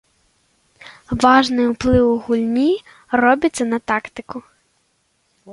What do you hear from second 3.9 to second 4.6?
тактыку.